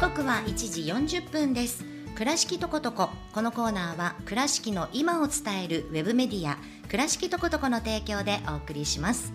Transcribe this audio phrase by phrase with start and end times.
[0.00, 1.84] 刻は1時40分です。
[2.16, 6.56] 倉敷とことここのコーナーは倉敷の今を伝えるウェブメディア
[6.88, 9.30] 倉敷とことこの提供でお送りします。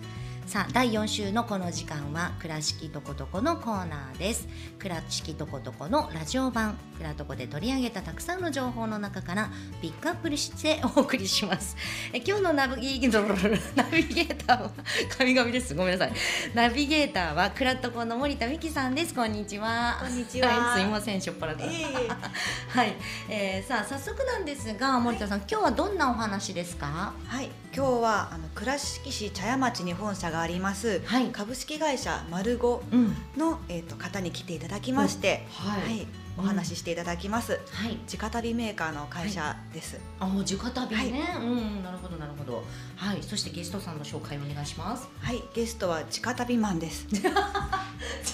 [0.46, 4.46] さあ第4週のこの時間は倉敷とことこのコーナーです。
[4.78, 6.78] 倉敷とことこのラジオ版。
[6.98, 9.50] 倉とこで取り上げたたくさんの情報の中から
[9.82, 11.76] ピックアップしてお送りします。
[12.12, 13.22] え今日のナビゲナ
[13.90, 14.70] ビゲーターは
[15.18, 15.74] 神々です。
[15.74, 16.16] ごめんなさい。
[16.54, 19.12] ナビゲーターは倉とこの森田美希さんです。
[19.12, 19.98] こんにちは。
[20.00, 20.46] こんにちは。
[20.54, 22.94] はい、すいませんしょっぱらからはい、
[23.28, 27.12] えー、さあ早速なんですが森田さん今日はどんなお話ですか？
[27.26, 36.06] はい、今日はあの倉敷市茶屋町に本社があります、はい株式会社マルゴうんのえっ、と方に来ていただきまして、はい
[36.38, 37.60] お話ししていただきます。
[37.72, 39.98] はい直旅メーカーの会社です。
[40.20, 42.62] あ、直旅ね、うん、なるほど、なるほど。
[42.94, 45.08] はい、そしてゲストさんの紹介お願いします。
[45.20, 47.06] はい、ゲストは直旅マンです。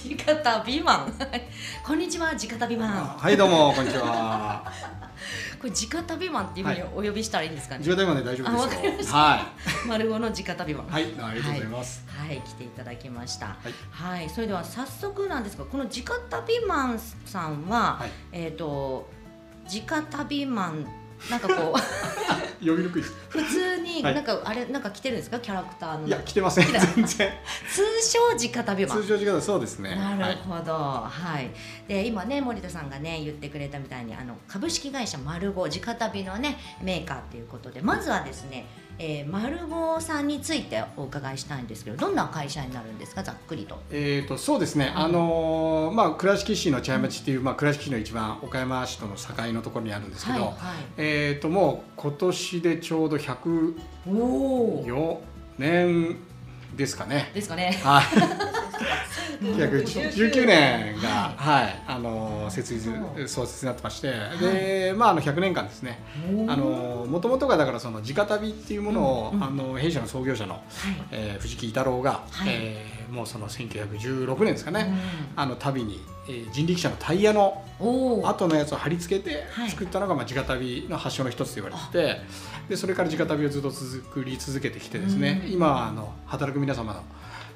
[0.05, 1.14] 直旅マン。
[1.86, 2.91] こんにちは、直旅マン。
[3.19, 4.64] はいどうもこんにちは。
[5.62, 7.84] これ直旅マンっていうふうにお呼びしたらいいんですかね？
[7.84, 9.46] 十代まで大丈夫ですは
[9.86, 10.86] 丸語の直旅マン。
[10.88, 11.05] いはい。
[11.05, 12.05] ありがとうございます。
[12.08, 13.46] はい、来ていただきました。
[13.46, 13.56] い。
[13.92, 18.10] はい、それでは早速なんですが、この直旅マンさんは、はい。
[18.33, 19.08] えっ、と
[19.72, 20.86] 直旅マン
[21.30, 21.78] なんかこう
[22.64, 23.14] 呼びにくいです。
[23.28, 25.38] 普通にはいなんか、あれなんか来てるんですか？
[25.41, 27.32] キャラクターのいや来てません全然。
[27.68, 29.06] 通称直旅マン通。
[29.06, 29.94] 常時間そうですね。
[29.96, 31.50] なはいるほど、はい、
[31.88, 38.66] で今ね森田さんがね言ってくれたみたいにあの株式会社マルゴ直旅のねメーカーということでまずはですね、
[38.98, 43.79] えー、マルゴさんについてお伺いしたいんですけどどんな会社になるんですかざっくりと。
[43.91, 50.55] えー、とそうですね、あのーまあ、倉敷市の茶屋町っていう、まあ、倉敷市の一番岡山市との境のところにあるんですけど、はいはい、
[50.97, 53.75] えー、ともう今年でちょうど104
[54.09, 55.20] おお
[55.59, 56.17] 年
[56.77, 57.31] ですかね。
[57.35, 57.79] ですかね。
[57.85, 58.05] はい、
[59.43, 65.98] 19年が、はいあのー設立創設になってまして、でまああの100年間ですね。
[66.48, 70.63] あのもともとがだからその直旅っていうものを、あの弊社の創業者の、はい。
[71.11, 72.48] えー藤木太郎が、はい。
[72.48, 74.91] えーもうその1916年ですかね、
[75.36, 77.63] うあの旅に、えー人力車のタイヤの。
[77.79, 79.70] 後のやつを貼り付けてはい。
[79.70, 82.20] 作ったのが、まあ、直旅の発祥の一つと言われてて
[82.69, 87.02] でそれから直旅をずっと作り続けてきてですね、うん今はあの働く皆様の、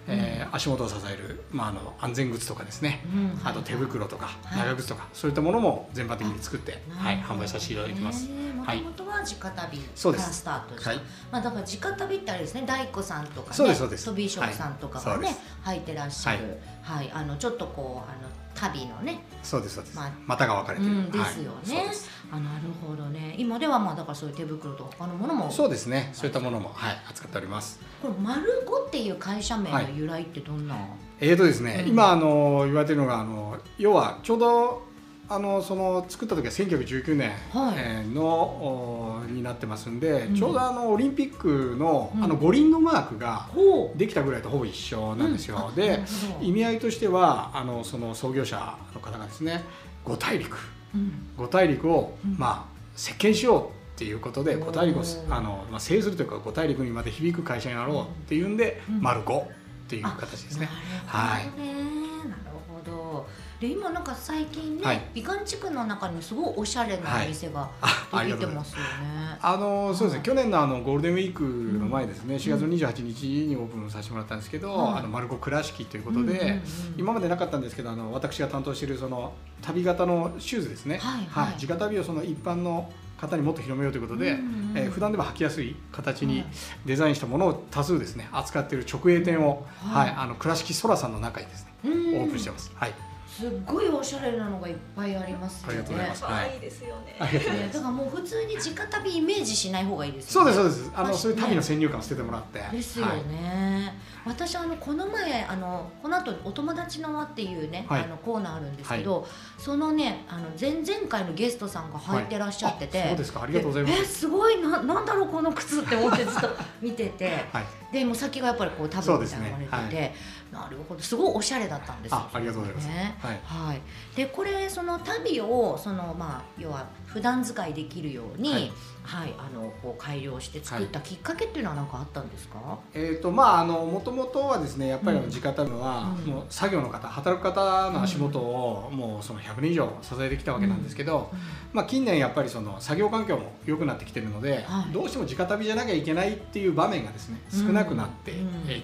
[0.09, 3.41] えー足元を支える、まあ、あの安全靴とかですね、うん。
[3.45, 4.59] あと手袋とかはい。
[4.69, 8.29] 長靴とか、そういったものも全般的に作って、はい、販売させていただいてます。
[8.29, 8.83] もとはい。
[8.83, 11.01] もとは直旅からスタートした、はい。
[11.31, 12.65] まあだから直旅ってあれですね。
[12.67, 15.85] 大工さんとかね飛び職さんとかがね、はい履い。
[15.85, 16.59] てらっしゃる。
[16.83, 21.87] はい、あのちょっとこうあの旅のねそうですそうです、まあ股が分かれてる、うんですよね、はい、
[22.33, 23.35] あなるほどね。
[23.39, 26.11] 今ではまあだからそういう手袋とか他のものもそうですね。
[26.13, 27.79] そういったものも、はい、扱っております。
[28.03, 30.77] これマルゴっていう会社名の由来ってどんな、
[31.21, 31.91] えーとですね、うん。
[31.91, 34.86] 今あの言われてるのがあの要はちょうど
[35.29, 39.33] あのその作った時は1919年、はい。
[39.33, 40.37] になってますんで、うん。
[40.37, 42.25] ちょうどあのオリンピックの,、うん。
[42.25, 43.49] あの五輪のマークが
[43.97, 45.75] できたぐらいとほぼ一緒なんですよ、うん。
[45.75, 46.01] で
[46.41, 49.65] 意味合いとしてはあのその創業者の方がですね
[50.05, 50.57] 五大陸。
[50.95, 51.13] うん。
[51.37, 52.37] 五大陸を、うん。
[52.39, 53.67] まあ席巻しよう
[53.97, 59.01] っていうことで五大陸をあの、まあ、制するというか五大陸にまで響く会社になろうっていうんで、うん。
[59.01, 59.49] 丸五
[59.87, 60.69] っていう形ですね。
[61.13, 62.41] なるほどね、なる
[62.85, 63.27] ほど
[63.61, 65.01] で今なんか最近ね、はい。
[65.15, 67.71] 美観地区の中にすごいおしゃれなお店が
[68.13, 69.39] 出てますよね。
[69.41, 71.43] あのそうですね、はい去年のあのゴールデンウィーク
[71.79, 74.99] の前ですね、4月28日にオープンさせてもらったんですけど、はい。
[74.99, 76.63] あのマルコ倉敷ということで、うんうんうん
[76.99, 81.65] 今までなかったんですけどあの私が担当しているその旅型のシューズですね、はいはい。
[81.65, 84.79] 直旅をその一般の方にもっと広めようということで、うんうんうん。
[84.79, 86.47] えー普段でも履きやすい形にはい。
[86.85, 90.09] デザインしたものを多数ですね扱っている直営店を、ははい。
[90.11, 90.13] い。
[90.17, 91.93] あの倉敷そらさんの中にですね、うん。
[91.93, 92.71] オープンしてます。
[92.75, 92.93] はい、
[93.37, 95.69] すっごいおしゃれなのがいっぱいありますよね。
[95.69, 96.23] ありがとうございます。
[96.23, 97.71] 可愛いですよね。
[97.71, 100.53] だからもう普通に直旅イメージしない方がいいですよね。
[100.55, 102.65] そうですそうですあのそういう旅の先入観を捨ててもらって。
[102.75, 103.19] ですよはい。
[103.29, 103.93] ね、
[104.25, 108.05] 私あのこの前あのこの後お友達の輪っていうね、はい。
[108.05, 109.27] あのコーナーあるんですけど、
[109.59, 113.07] そのねあの前々回のゲストさんが履いてらっしゃってて、はい。
[113.09, 113.43] あそうですか。
[113.43, 113.95] ありがとうございます。
[113.97, 116.49] でえすごいななんだろうこの靴って思ってずっと
[116.81, 117.45] 見てて。
[117.53, 117.65] はい。
[117.93, 120.15] でもう先がやっぱりこう多分みたいな言われてて、
[120.57, 121.01] なるほど。
[121.03, 122.89] すごいおしゃれだったんですよあありがとうございます。
[122.89, 123.15] ね。
[123.21, 123.41] はい。
[123.45, 123.81] はい、
[124.17, 128.59] でこれその旅をそのまあ要は普段使いできるように、は
[129.07, 136.33] はいいあのこう改良して作ったきっかけっていうのは何かあったんですか、えーとまあ、あのもともとはですねやっぱりあの地方のは、うん。
[136.33, 141.31] もう作業の方働く方の足元をもうその100年以上支えてきたわけなんですけど、
[141.73, 144.93] まあ、近年やっぱりその作業環境も良くなってきてるので、はい。
[144.93, 148.33] どうしても直旅じゃなきゃいけないっていう場面がですね少なくなって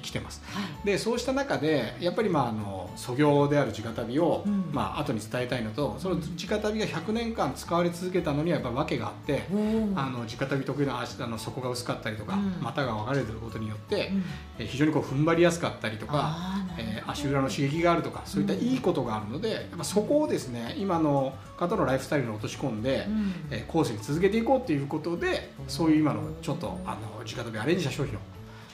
[0.02, 0.42] き、てます。
[0.46, 0.86] はい。
[0.86, 4.68] でそうした中でやっぱりまああの素行である直旅を、うん。
[4.72, 12.56] まあ後に伝えたいのとその直旅が100年間使われ続けたのにはやっぱ訳があって、おーあの直旅特有の足あの底が薄かったりとか、うん。
[12.60, 14.24] 股が分かれてることによって、うん。
[14.58, 16.36] えー非常にこう踏ん張りやすかったりとか、
[16.76, 23.34] えー足裏の刺激があるとかそういったいいことがあるので、やっぱそこをですね今の方のライフスタイルに落とし込んで、うん。
[23.50, 28.18] えー後世に続けていこうっていうことでそういう今のちょっとあの直旅アレンジした商品を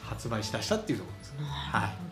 [0.05, 1.35] 発売しだしたっていうところです。
[1.73, 2.05] なるほど。
[2.05, 2.08] ね、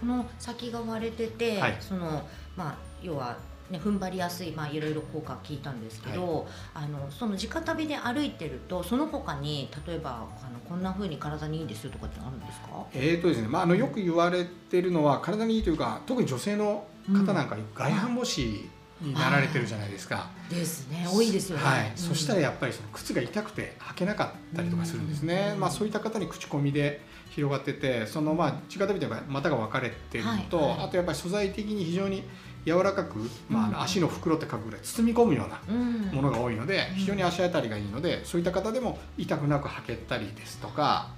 [0.00, 1.76] この先が割れてて、はい。
[1.80, 3.36] そのまあ要は
[3.70, 12.86] ね踏ん張りやすいまあいろいろ効果聞いたんですけど、あのその直旅で歩いてるとその他に例えばあのこんな風に体にいいですよとかってあるんですか？
[12.94, 18.68] えーとですねまあ、あのよく言われてるのは体にいいというか特に女性の方なんか外反母趾
[19.00, 20.28] になられてるじゃないですか。
[20.50, 21.06] ですね。
[21.08, 21.64] 多いですよね。
[21.64, 21.96] はい、うん。
[21.96, 25.60] そしたらやっぱりその靴が痛くて履けなかったりとかするんですね、うん。
[25.60, 27.00] まあ、そういった方に口コミで
[27.38, 30.66] 広がっててそのまあ地方みたいな股が分かれてるのと、はい。
[30.70, 30.80] はい。
[30.86, 32.24] あとやっぱり素材的に非常に
[32.64, 33.18] 柔らかく、
[33.48, 36.00] まあ足の袋って書くぐらい包み込むようなうん。
[36.16, 36.96] ものが多いので、うん。
[36.96, 41.10] 非常に足当たりがいいのでそういった方でも痛くなく履けたりですとか、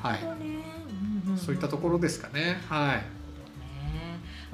[0.00, 0.20] はい。
[1.36, 2.60] そういったところですかね。
[2.68, 2.96] はい。
[2.98, 3.23] ね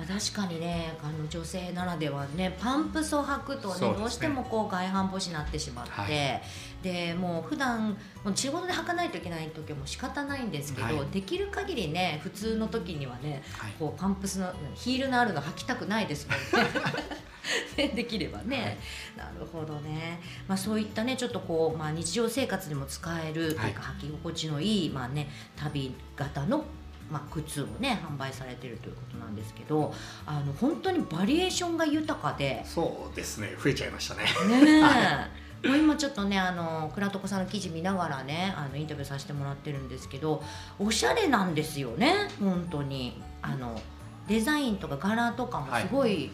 [0.01, 3.95] まあ、確かにねあの女性ならではねパンプスを履くとねね。
[3.99, 6.43] どうしてもこう外反母趾になってしまって、はい。
[6.83, 7.91] でもう普段
[8.25, 11.07] もう仕事で履かないといけない時はもう仕方ないんですけど、はい。
[11.13, 13.73] できる限りね普通の時にはねはい。
[13.79, 16.71] こうパンプスのヒールのあるの履きたくないですもんね。
[16.71, 16.81] ね
[17.95, 18.79] できればね、
[19.17, 26.65] なるほどね、まあ、そういったねちょっとこう、まあ、日常生活にも使えるというか、はい履き心地のいい、まあね、旅型の、
[27.11, 29.93] まあ、靴をね販売されてるということなんですけど
[30.27, 34.25] あの本当にバリエーションが豊かでそうですね増えちゃいましたね。
[34.63, 34.83] ね
[35.63, 40.43] もう今ちょっとねあの倉床さんの記事見ながらねあのインタビューさせてもらってるんですけど
[40.79, 43.21] おしゃれなんですよね本当に。
[43.43, 43.81] あの
[44.29, 46.31] デザインとか柄とかもすごい、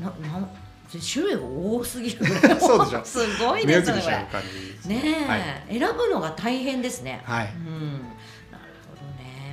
[0.00, 0.48] なな
[0.90, 2.24] 種類が多すぎる。
[2.58, 3.02] そうでしょ。
[3.04, 4.28] すごいですね。
[4.86, 5.40] ねはい。
[5.68, 7.22] え、選ぶのが大変ですね。
[7.24, 7.52] はい。
[7.54, 8.00] うん、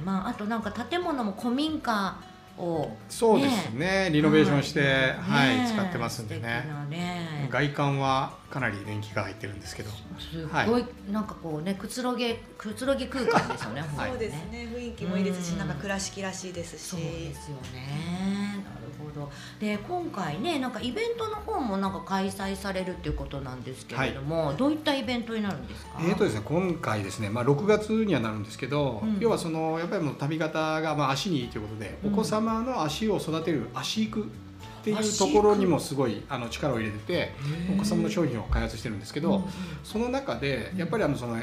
[0.01, 0.05] ね。
[0.05, 2.17] まああとなんか建物も古民家
[2.57, 4.09] をそうですね。
[4.11, 5.57] リノベーションして、はい。
[5.57, 6.65] ね使ってますんでね。
[6.67, 7.47] なね。
[7.51, 9.89] 外観はかなり年季が入ってるんですけど。
[10.19, 13.81] すごい、なんかこうねくつろげくつろぎ空間ですよね。
[13.81, 14.69] はいそうですね。
[14.73, 15.57] 雰囲気もいいですし、うん。
[15.59, 16.81] なんか倉敷らしいですし。
[16.89, 18.63] そうですよね。
[19.11, 19.31] ど。
[19.59, 25.91] で今回ねなんかイベントの方もなんか開催されるっていうことなんですけれども、どういったイベントになるんですか？
[25.99, 29.17] えーとですね、今回ですね、まあ、6月にはなるんですけど、うん。
[29.19, 32.13] 要はそのやっぱりもう旅型がまあ足にいいということで、うん。
[32.13, 37.31] お子様の足を育てる足育っていうところにもすごいあの力を入れてて
[37.71, 39.43] お子様の商品を開発してるんですけど、うん。
[39.83, 41.37] その中でやっぱりあのその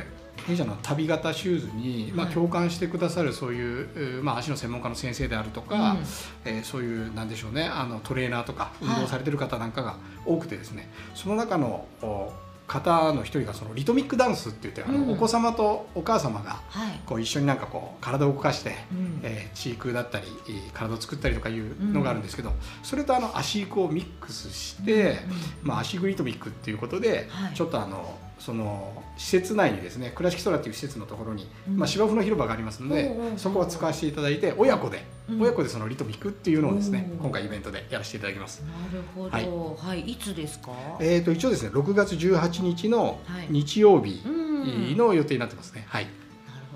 [0.47, 5.99] 弊社の旅型シューズに、まあ、はい共感してくださるそういう、うまあ、足の専門家の先生であるとか、うん。
[6.45, 8.85] えーそういうなんでしょうねあのトレーナーとかい。
[8.85, 12.33] 運動されてる方なんかが多くてですね、その中のお
[12.67, 15.13] 方の一人がそのリトミックダンスって言ってあの、うん。
[15.13, 17.01] お子様とお母様がはい。
[17.07, 19.21] こう一緒になんかこう体を動かして、うん。
[19.23, 22.53] えー、チークだったりえー体を作ったりとかいうのがあるんですけど、
[22.83, 25.19] それとあの足育をミックスして、
[25.63, 27.55] まあ、足グリトミックっていうことで、はい。
[27.55, 38.63] ちょっとあのその施設内にですね倉敷空っていう施設のところに、うんまあ、芝生の広場がありますので、おうおうおうそこを使わせていただいて親子で、うん親子でそのリトミックっていうのをですね今回イベントでやらせていただきます。
[38.63, 39.77] なるほど。
[39.77, 40.13] ははいい。
[40.13, 40.71] い、つですか？
[41.01, 45.85] えー、と一応ですね6月18日のはい日曜日うんの予定になってますね。
[45.89, 46.07] はい。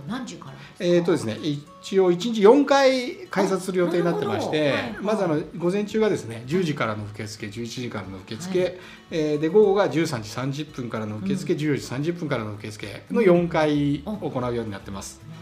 [0.06, 0.74] 何時からですか？
[0.80, 4.96] えーとですね、一応1日4回開設する予定になってまして、はいはい。
[5.00, 8.78] まずあの午前中がですね10時からの受付11時からの受付、はい。
[9.10, 11.56] えーで午後が13時30分からの受付、14
[12.02, 15.20] 時30分からの受付の4回うん行うようになってます。
[15.28, 15.41] なるほ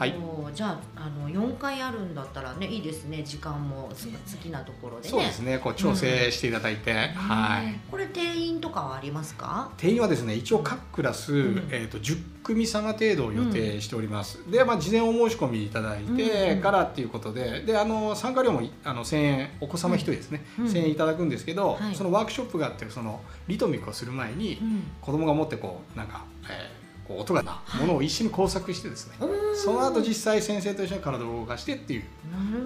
[0.00, 0.14] はい。
[0.54, 3.22] じゃああの4回あるんだったらねいいですね。
[3.22, 3.94] 時間も好
[4.42, 5.08] きなところでね。
[5.10, 5.58] そうですね。
[5.58, 7.66] こう調整していただいて、はい。
[7.66, 9.70] ねこれ定員とかはありますか？
[9.76, 11.68] 定員はですね一応各クラス、ん。
[11.70, 20.64] えー、と10組様程度を予定しております、で、まあ、事前お申し込みいただいてうんからっていうことでであの参加料もあの1000円お子様1人ですね、うん。
[20.64, 21.94] 1000円いただくんですけど、はい。
[21.94, 24.82] そのワークショップがあってそのリトミックをする前に、うん。
[25.02, 26.79] 子供が持ってこうなんか、えー
[27.18, 29.56] 音がなものを一緒に工作してですね、うん。
[29.56, 32.04] その後実際先生と一緒に体を動かしてっていう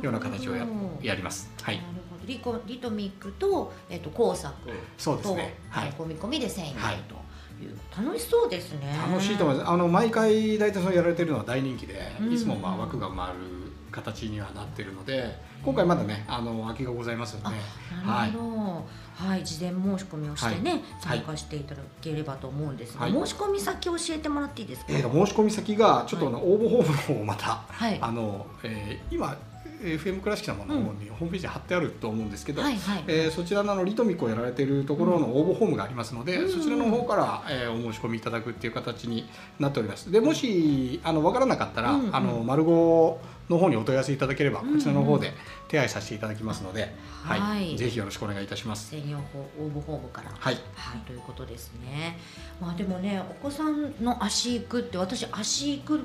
[0.02, 0.66] ような形をや
[1.02, 1.50] やります。
[1.62, 1.80] はい。
[2.26, 4.54] リコリトミックと,、えっと工作
[4.96, 5.90] そうですと、ねはい。
[5.92, 7.14] 込み込みで1000円はいと。
[7.14, 7.66] い。
[7.66, 8.96] う、楽しそうですね。
[9.10, 9.70] 楽しいと思います。
[9.70, 12.32] あの毎回大体そのやられてるのは大人気で、うん。
[12.32, 13.63] いつもまあ枠が埋まる
[13.94, 17.56] 形にはなってるので今回まだねあの空きがございますので
[18.04, 18.84] なるほ
[19.20, 24.86] ど、はい、事前申し込みをしてね、参加していただければと思うんですが、申し込み先教えてもらっていいですか？
[24.90, 29.36] えー、申し込み先がちょっと、はい、応募フォームの方をまた、はい、あの、えー、今
[29.82, 39.28] FM 倉敷様の方にホームページに貼ってあると思うんですけど、はいはい、えー、そちらのリトミックをやられているところの応募フォームがありますので、うん、そちらの方から、えー、お申し込みいただくっていう形に
[39.58, 40.10] なっております。
[40.10, 45.32] でもしあの分からなかったら、うんうん、あの丸号の方にお問い合わせいただければ、こちらの方で
[45.68, 48.90] 手配させていただきますので、はい、はい、ぜひよろしくお願いいたします。
[48.90, 49.22] 専用応
[49.58, 52.18] 募フォームから、はい、はい、ということですね。
[52.60, 56.00] まあでもね、お子さんの足行くって私足行く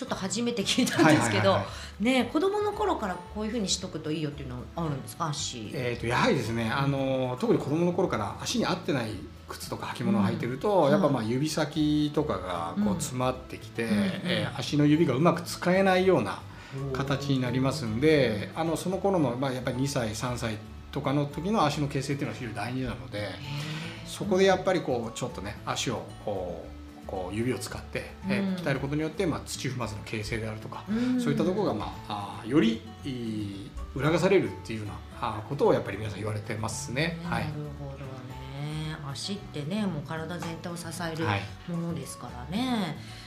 [0.00, 1.58] ちょっと初めて聞いたんですけど、
[2.00, 5.26] ね子供の頃からこういうふうにしとくといいよっていうのはあるんですか？
[5.26, 5.70] 足。
[5.74, 9.10] えっ、ー、とやはりですね、あの特に子供の頃から足に合ってない
[9.46, 16.40] 靴とか履物を履いてると、うん、やっぱまあ指先とかがこう詰まってきて、うん、えー、足の指がうまく使えないような
[16.94, 20.56] 形になりますんで、あのその頃のまあやっぱり2歳3歳
[20.92, 23.28] とかの時の足の形成っていうのは非常に大事なので、
[24.06, 26.69] そこでやっぱりこうちょっとね足をこう
[27.10, 32.80] こう指を使って、うん、え鍛えることによって、まあ、土踏まずの形成であるとか、うん、そういったところが、まあ、あより
[33.94, 37.18] 促されるっていうようなことをやっぱり皆さん言われてますね。
[37.24, 37.99] はい、なるほど
[39.10, 41.24] 足ってねもう体全体を支える
[41.68, 42.76] ものですからね、は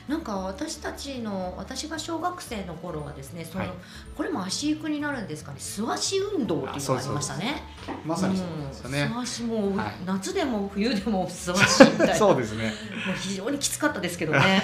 [0.07, 3.73] い、なんか私たちの私が小学生の頃はですねその、はい、
[4.15, 5.59] これも足育になるんですかね。
[5.59, 7.63] 素足運動っていうのがありましたね。
[8.05, 12.15] まさにそうですよね、素足も、はい、夏でも冬でも素足みたいな。
[12.15, 12.65] そうですね。
[13.05, 14.63] もう非常にきつかったですけどね。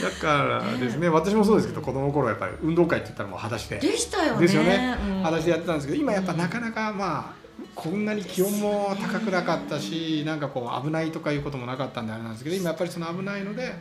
[0.00, 3.78] だからですね、私もそうですけど子供の頃やっぱり運動会って言ったらもう裸足で。
[3.78, 4.40] でしたよね。
[4.40, 7.41] ですよね、うん、裸足でやってたんですけど今やっぱなかなかまあ
[7.74, 13.74] こんなに気温も高くなかったしなんかこう危ないとかいうこともなかったんであれなんですけど今やっぱりその危ないので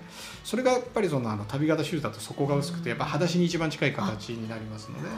[0.43, 5.09] それがやっぱりそのあの旅型シューズだと底が薄くてやっぱ裸足に一番近い形になりますので。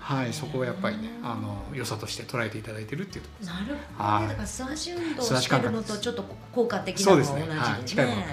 [0.00, 7.58] はい、そこをやっぱりね、あの良さとして捉えていただいてるっていうところなるほど、ね、はい、だから素足運動してるのとちょっと効果的なのも同じでね。
[7.58, 8.22] はい、近いもの。
[8.22, 8.32] はい。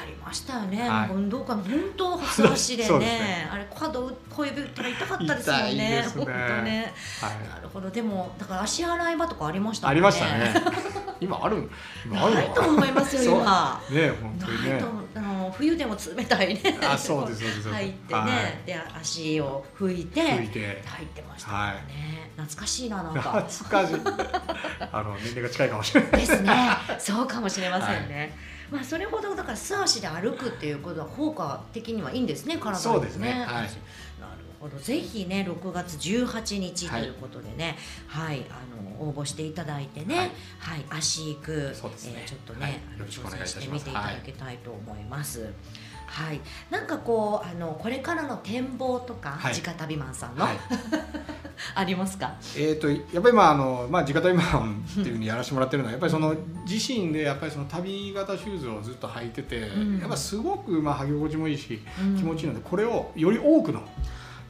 [0.00, 1.64] ありましたよね、はい、運動会本
[1.96, 2.98] 当素足でね。
[2.98, 6.04] ね、あれ角小指打ったら痛かったですもんね。
[6.14, 7.90] 本当ね、はい、なるほど。
[7.90, 9.90] でもだから足洗い場とかありましたね。
[9.90, 10.54] ありましたね。
[11.20, 11.68] 今ある
[12.06, 13.82] 今あるないと思いますよ今。
[13.90, 14.84] ね本当にね。
[15.16, 16.78] あの冬でも冷たいね。
[16.82, 17.68] あそうですそうです。
[17.70, 20.82] 入ってね、はい、で足を拭いて拭いて。
[20.86, 21.76] 入ってましたね、はい、
[22.36, 23.42] 懐かしいななんか。
[23.48, 24.00] 懐かしい。
[24.92, 26.10] あの年齢が近いかもしれない。
[26.12, 26.52] ですね。
[26.98, 28.36] そうかもしれませんね、
[28.70, 33.68] まあ、それほどだから素足で歩くっていうことは効果的にはいいんですね体にそうですね、はい、なる
[34.60, 34.78] ほど。
[34.78, 40.16] ぜひね6月18日ということでね、はい、はい、あの応募していただいてね、
[40.58, 41.74] はい、はい、足行く、ね、えー、
[42.26, 45.52] ちょっとね、はい、挑戦してみていただきたいと思います。
[46.08, 50.56] はい、なんかこうあのこれからの展望とか、はい、直旅マンさんの、はい、
[51.76, 52.34] ありますか？
[52.56, 56.34] えっ、とやっぱりまああのまあ直旅マンっていうふうにやらせてもらってるのは やっぱりその
[56.66, 61.82] 自身でやっぱりその旅型シューズをずっと履いてて、うん、やっぱすごくまあ履き心地もいいし、
[62.16, 63.82] 気持ちいいのでこれをより多くの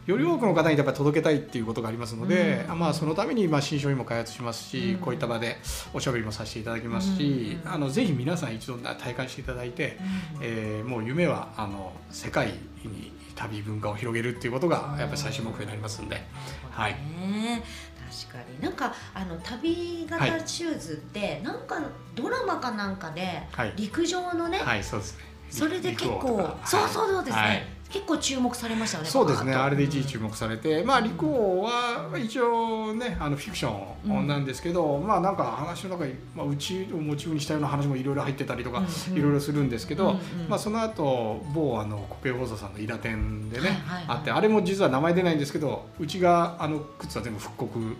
[0.09, 5.59] より多くの方にやっぱり届けたいっていうことがありますので、うん、まあ、そのためにまあ新商品も開発しますし、うん、こういった場で
[5.93, 9.99] おしゃべりもさせていただきますし、うん、あのぜひ皆さん一度体感していただいて、
[10.37, 16.23] うん、えー、もう夢はあの世界に旅文化を広げるっていうことがやっぱり最終目標になりますんで。
[16.71, 16.95] はい。
[16.95, 18.63] 確かに。
[18.63, 21.83] なんかあの旅型シューズって、はい、なんか
[22.15, 23.43] ドラマかなんかで、
[23.77, 25.25] 陸上のね、はい、そうですね。
[25.51, 29.11] それで結構、そうそうそうですね、はい結構注目されましたよね。
[29.11, 29.55] そうですね。
[29.55, 38.83] あれで一時注目されて、まあリコは一応ねあのフィクションなんですけど、うん、まあなんか話の中にまあうちをモチーフにしたような話もいろいろ入ってたりとか、
[39.15, 47.97] いろいろするんですけど、うんうん、まあその後某あの国営放送さんのイラ店でね、はいはいはい、あってあれも実は名前出ないんですけど、うちがあの靴は全部復刻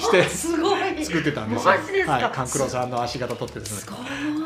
[0.00, 1.72] してすごい作ってたんですよ。
[2.06, 3.96] はい、カンクロさんの足型取ってですね、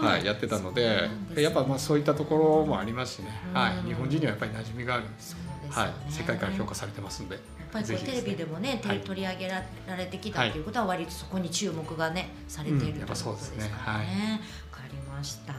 [0.01, 5.39] はい、やってたので、やっぱまあそういったところもありますしね、はい、日本人にはやっぱり馴染みがあるんですよ。
[5.71, 7.35] はい、世界から評価されてますんで。
[7.35, 7.43] やっ
[7.73, 9.63] ぱりこうテレビでもね、はい、取り上げら
[9.97, 13.71] れてきたということは割とそこに注目がねされている、うん、ということですね。
[13.73, 14.09] はい、わ
[14.71, 15.53] かりました。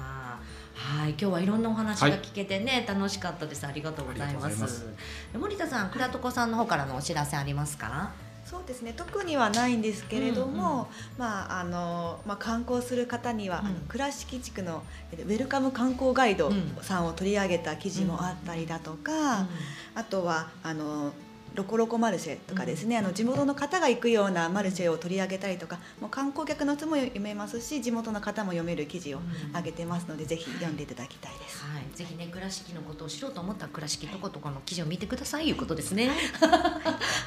[0.76, 3.66] はい、今日はいろんなお話が聞けてね、はい、楽しかったです。
[3.66, 4.62] ありがとうございます。
[4.62, 4.86] ます。
[5.34, 8.12] 森田さん、倉床さんの方からのお知らせありますか？
[8.54, 8.94] そうですね。
[8.96, 10.86] 特にはないんですけれども、うんうん、
[11.18, 16.52] まああのまあ、観光する方には、うん、あの倉敷地区のウェルカム観光ガイド
[16.84, 19.48] さんを取り上げた記事もあったりだとか、うん、
[19.96, 21.14] あとはあの
[21.56, 29.20] ロコロコマルシェとかですね、あの地元の方が行くようなマルシェを取り上げたりとかもう観光客の人も読めますし地元の方も読める記事を
[29.54, 31.64] 上げてますので、ぜひ読んでいただきたいです。
[31.64, 36.12] はい、ぜひね倉敷のことを知ろうと思ったら倉敷とことかの記事を見てくださいいうことですね。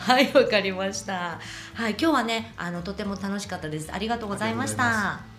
[0.00, 1.40] はい、 わかりました。
[1.74, 3.92] はい、今日はねあのとても楽しかったです。
[3.92, 5.35] ありがとうございました。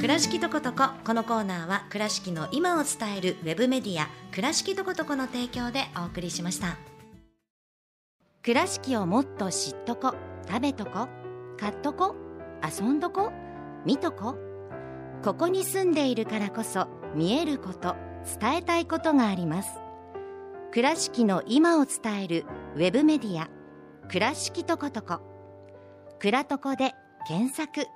[0.00, 6.78] 倉敷とことここのコーナーは倉敷の今を伝えるウェブメディア倉敷とことこの提供でお送りしました。
[8.42, 10.14] 倉敷をもっと知っとこ
[10.48, 11.06] 食べとこ
[11.58, 12.16] 買っとこ
[12.66, 13.30] 遊んどこ
[13.84, 14.38] 見とこ。
[15.22, 17.94] ここに住んでいるからこそ見えること
[18.40, 19.68] 伝えたいことがあります。
[20.72, 23.50] 倉敷の今を伝えるウェブメディア
[24.08, 25.20] 倉敷とことこ
[26.18, 26.94] 倉とこで
[27.28, 27.86] 検索。